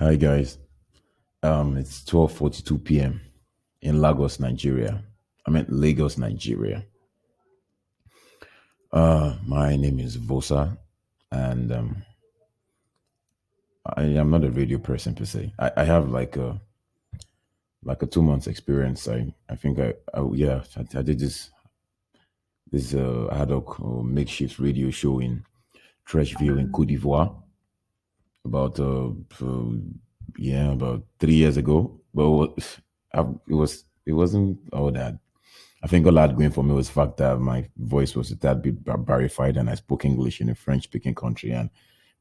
Hi 0.00 0.16
guys. 0.16 0.58
Um, 1.44 1.76
it's 1.76 2.02
12:42 2.02 2.82
p.m. 2.82 3.20
in 3.80 4.00
Lagos, 4.00 4.40
Nigeria. 4.40 5.04
I 5.46 5.50
meant 5.50 5.70
Lagos, 5.70 6.18
Nigeria. 6.18 6.84
Uh, 8.90 9.36
my 9.46 9.76
name 9.76 10.00
is 10.00 10.16
Vosa, 10.16 10.76
and 11.30 11.70
um, 11.70 12.02
I 13.86 14.02
am 14.02 14.30
not 14.30 14.42
a 14.42 14.50
radio 14.50 14.78
person 14.78 15.14
per 15.14 15.26
se. 15.26 15.54
I, 15.60 15.70
I 15.76 15.84
have 15.84 16.08
like 16.08 16.36
a 16.36 16.60
like 17.84 18.02
a 18.02 18.06
two 18.06 18.22
months 18.22 18.48
experience. 18.48 19.06
I 19.06 19.32
I 19.48 19.54
think 19.54 19.78
I, 19.78 19.94
I 20.12 20.26
yeah 20.32 20.64
I, 20.76 20.98
I 20.98 21.02
did 21.02 21.20
this 21.20 21.50
this 22.72 22.94
uh, 22.94 23.28
ad 23.30 23.50
hoc 23.50 23.78
or 23.78 24.02
makeshift 24.02 24.58
radio 24.58 24.90
show 24.90 25.20
in 25.20 25.44
Treichville 26.04 26.58
in 26.58 26.72
Cote 26.72 26.88
d'Ivoire 26.88 27.43
about 28.54 28.78
uh, 28.78 29.08
uh, 29.44 29.72
yeah 30.38 30.72
about 30.72 31.02
three 31.18 31.34
years 31.34 31.56
ago. 31.56 32.00
But 32.14 32.24
it 32.24 32.28
was, 32.28 32.80
it 33.48 33.54
was 33.54 33.84
it 34.06 34.12
wasn't 34.12 34.58
all 34.72 34.90
that. 34.92 35.18
I 35.82 35.86
think 35.86 36.06
I 36.06 36.20
had 36.20 36.36
going 36.36 36.50
for 36.50 36.64
me 36.64 36.72
was 36.72 36.88
the 36.88 36.94
fact 36.94 37.18
that 37.18 37.38
my 37.38 37.68
voice 37.76 38.14
was 38.16 38.30
a 38.30 38.36
tad 38.36 38.62
bit 38.62 38.82
barbarified 38.82 39.58
and 39.58 39.68
I 39.68 39.74
spoke 39.74 40.06
English 40.06 40.40
in 40.40 40.48
a 40.48 40.54
French 40.54 40.84
speaking 40.84 41.14
country 41.14 41.50
and 41.50 41.68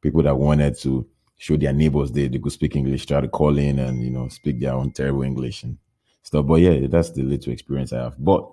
people 0.02 0.22
that 0.24 0.36
wanted 0.38 0.78
to 0.80 1.08
show 1.38 1.56
their 1.56 1.72
neighbors 1.72 2.12
they, 2.12 2.28
they 2.28 2.40
could 2.40 2.52
speak 2.52 2.76
English 2.76 3.06
try 3.06 3.22
to 3.22 3.28
call 3.30 3.58
in 3.58 3.80
and 3.80 4.04
you 4.04 4.10
know 4.10 4.28
speak 4.28 4.60
their 4.60 4.74
own 4.74 4.92
terrible 4.92 5.24
English 5.24 5.64
and 5.64 5.78
stuff. 6.24 6.46
But 6.46 6.56
yeah, 6.56 6.88
that's 6.88 7.12
the 7.12 7.24
little 7.24 7.54
experience 7.54 7.94
I 7.94 8.04
have. 8.04 8.16
But 8.18 8.50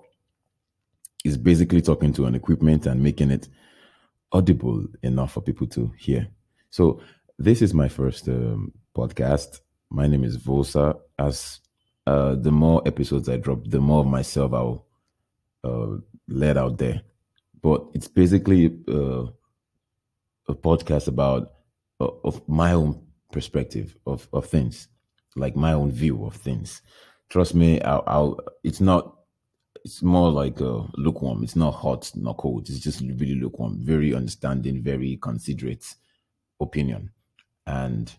it's 1.25 1.37
basically 1.37 1.81
talking 1.81 2.13
to 2.13 2.25
an 2.25 2.35
equipment 2.35 2.85
and 2.85 3.03
making 3.03 3.31
it 3.31 3.49
audible 4.31 4.85
enough 5.03 5.33
for 5.33 5.41
people 5.41 5.67
to 5.67 5.91
hear. 5.97 6.27
So 6.69 7.01
this 7.41 7.61
is 7.61 7.73
my 7.73 7.87
first 7.87 8.27
um, 8.27 8.71
podcast. 8.95 9.61
My 9.89 10.05
name 10.05 10.23
is 10.23 10.37
Vosa. 10.37 10.99
As 11.17 11.59
uh, 12.05 12.35
the 12.35 12.51
more 12.51 12.81
episodes 12.85 13.27
I 13.29 13.37
drop, 13.37 13.65
the 13.65 13.79
more 13.79 14.01
of 14.01 14.07
myself 14.07 14.53
I'll 14.53 14.85
uh, 15.63 15.97
let 16.27 16.57
out 16.57 16.77
there. 16.77 17.01
But 17.61 17.85
it's 17.93 18.07
basically 18.07 18.67
uh, 18.87 19.25
a 20.47 20.53
podcast 20.53 21.07
about 21.07 21.51
uh, 21.99 22.09
of 22.23 22.47
my 22.47 22.73
own 22.73 23.01
perspective 23.31 23.95
of, 24.05 24.27
of 24.33 24.45
things, 24.45 24.87
like 25.35 25.55
my 25.55 25.73
own 25.73 25.91
view 25.91 26.23
of 26.25 26.35
things. 26.35 26.81
Trust 27.29 27.55
me, 27.55 27.81
I'll, 27.81 28.03
I'll 28.07 28.39
it's 28.63 28.81
not. 28.81 29.15
It's 29.83 30.03
more 30.03 30.31
like 30.31 30.61
uh, 30.61 30.83
lukewarm. 30.93 31.43
It's 31.43 31.55
not 31.55 31.71
hot, 31.71 32.11
not 32.13 32.37
cold. 32.37 32.69
It's 32.69 32.79
just 32.79 33.01
really 33.01 33.33
lukewarm. 33.33 33.79
Very 33.79 34.13
understanding, 34.13 34.83
very 34.83 35.17
considerate 35.17 35.95
opinion. 36.59 37.09
And 37.65 38.13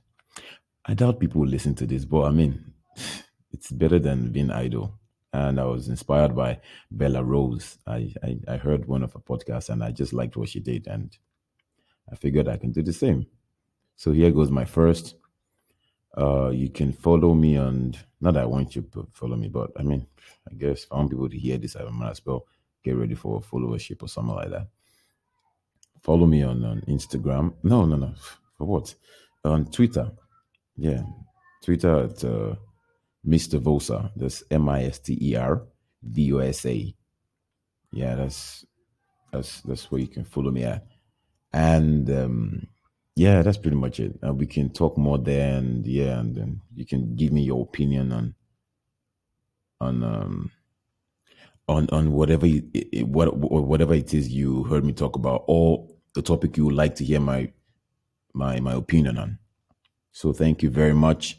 I 0.84 0.94
doubt 0.94 1.20
people 1.20 1.40
will 1.42 1.48
listen 1.48 1.74
to 1.76 1.86
this, 1.86 2.04
but 2.04 2.22
I 2.24 2.30
mean, 2.30 2.72
it's 3.52 3.70
better 3.70 3.98
than 3.98 4.32
being 4.32 4.50
idle. 4.50 4.98
And 5.32 5.58
I 5.58 5.64
was 5.64 5.88
inspired 5.88 6.36
by 6.36 6.60
Bella 6.90 7.24
Rose. 7.24 7.78
I, 7.86 8.12
I, 8.22 8.38
I 8.48 8.56
heard 8.56 8.86
one 8.86 9.02
of 9.02 9.14
her 9.14 9.20
podcasts 9.20 9.70
and 9.70 9.82
I 9.82 9.90
just 9.90 10.12
liked 10.12 10.36
what 10.36 10.50
she 10.50 10.60
did. 10.60 10.86
And 10.86 11.16
I 12.10 12.16
figured 12.16 12.48
I 12.48 12.58
can 12.58 12.72
do 12.72 12.82
the 12.82 12.92
same. 12.92 13.26
So 13.96 14.12
here 14.12 14.30
goes 14.30 14.50
my 14.50 14.64
first. 14.64 15.14
Uh, 16.16 16.50
you 16.50 16.68
can 16.68 16.92
follow 16.92 17.32
me 17.34 17.56
on, 17.56 17.94
not 18.20 18.34
that 18.34 18.42
I 18.42 18.46
want 18.46 18.76
you 18.76 18.82
to 18.92 19.08
follow 19.12 19.36
me, 19.36 19.48
but 19.48 19.70
I 19.78 19.82
mean, 19.82 20.06
I 20.50 20.54
guess 20.54 20.86
I 20.90 20.96
want 20.96 21.10
people 21.10 21.30
to 21.30 21.38
hear 21.38 21.56
this, 21.56 21.76
I 21.76 21.84
might 21.84 22.10
as 22.10 22.26
well 22.26 22.46
get 22.84 22.96
ready 22.96 23.14
for 23.14 23.40
followership 23.40 24.02
or 24.02 24.08
something 24.08 24.34
like 24.34 24.50
that. 24.50 24.68
Follow 26.02 26.26
me 26.26 26.42
on, 26.42 26.64
on 26.64 26.80
Instagram. 26.82 27.54
No, 27.62 27.86
no, 27.86 27.96
no. 27.96 28.12
For 28.58 28.66
what? 28.66 28.94
On 29.44 29.64
Twitter. 29.66 30.10
Yeah. 30.76 31.02
Twitter 31.62 32.04
at 32.04 32.24
uh, 32.24 32.54
Mr. 33.26 33.60
Vosa. 33.60 34.10
That's 34.16 34.42
M 34.50 34.68
I 34.68 34.84
S 34.84 34.98
T 34.98 35.18
E 35.20 35.36
R 35.36 35.62
V 36.02 36.32
O 36.32 36.38
S 36.38 36.66
A. 36.66 36.94
Yeah, 37.92 38.14
that's 38.14 38.64
that's 39.32 39.60
that's 39.62 39.90
where 39.90 40.00
you 40.00 40.08
can 40.08 40.24
follow 40.24 40.50
me 40.50 40.64
at. 40.64 40.86
And 41.52 42.10
um, 42.10 42.66
yeah, 43.14 43.42
that's 43.42 43.58
pretty 43.58 43.76
much 43.76 44.00
it. 44.00 44.18
Uh, 44.26 44.32
we 44.32 44.46
can 44.46 44.70
talk 44.70 44.96
more 44.96 45.18
there, 45.18 45.58
and 45.58 45.86
yeah, 45.86 46.18
and 46.18 46.34
then 46.34 46.60
you 46.74 46.86
can 46.86 47.14
give 47.14 47.32
me 47.32 47.42
your 47.42 47.62
opinion 47.62 48.12
on 48.12 48.34
on 49.80 50.02
um 50.02 50.50
on 51.68 51.88
on 51.92 52.12
whatever 52.12 52.46
you, 52.46 52.62
it, 52.72 53.06
what 53.06 53.36
whatever 53.36 53.94
it 53.94 54.14
is 54.14 54.28
you 54.30 54.64
heard 54.64 54.84
me 54.84 54.92
talk 54.92 55.16
about, 55.16 55.44
or 55.46 55.86
the 56.14 56.22
topic 56.22 56.56
you 56.56 56.66
would 56.66 56.74
like 56.74 56.94
to 56.96 57.04
hear 57.04 57.20
my 57.20 57.52
my 58.34 58.60
my 58.60 58.74
opinion 58.74 59.18
on. 59.18 59.38
So 60.12 60.32
thank 60.32 60.62
you 60.62 60.70
very 60.70 60.94
much. 60.94 61.38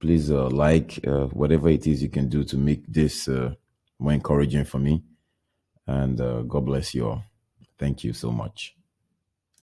Please 0.00 0.30
uh, 0.30 0.48
like 0.48 1.00
uh, 1.06 1.26
whatever 1.26 1.68
it 1.68 1.86
is 1.86 2.02
you 2.02 2.08
can 2.08 2.28
do 2.28 2.44
to 2.44 2.56
make 2.56 2.86
this 2.86 3.28
uh, 3.28 3.54
more 3.98 4.12
encouraging 4.12 4.64
for 4.64 4.78
me, 4.78 5.02
and 5.86 6.20
uh, 6.20 6.42
God 6.42 6.66
bless 6.66 6.94
you 6.94 7.08
all. 7.08 7.24
Thank 7.78 8.04
you 8.04 8.12
so 8.12 8.30
much. 8.30 8.77